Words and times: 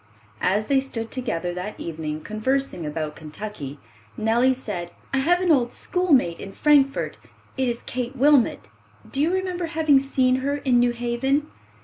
As 0.41 0.65
they 0.65 0.79
stood 0.79 1.11
together 1.11 1.53
that 1.53 1.79
evening 1.79 2.21
conversing 2.21 2.87
about 2.87 3.15
Kentucky, 3.15 3.77
Nellie 4.17 4.55
said, 4.55 4.91
"I 5.13 5.19
have 5.19 5.41
an 5.41 5.51
old 5.51 5.71
schoolmate 5.73 6.39
in 6.39 6.53
Frankfort. 6.53 7.19
It 7.55 7.67
is 7.67 7.83
Kate 7.83 8.15
Wilmot. 8.15 8.69
Do 9.11 9.21
you 9.21 9.31
remember 9.31 9.67
having 9.67 9.99
seen 9.99 10.37
her 10.37 10.57
in 10.57 10.79
New 10.79 10.91
Haven?" 10.91 11.51